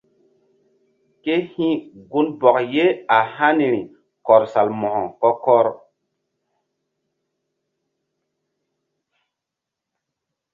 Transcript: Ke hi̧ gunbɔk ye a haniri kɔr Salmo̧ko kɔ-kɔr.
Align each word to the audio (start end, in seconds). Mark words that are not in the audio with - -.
Ke 1.23 1.33
hi̧ 1.53 1.71
gunbɔk 2.11 2.57
ye 2.73 2.85
a 3.17 3.19
haniri 3.33 3.81
kɔr 4.25 4.41
Salmo̧ko 4.53 5.09
kɔ-kɔr. 5.21 5.65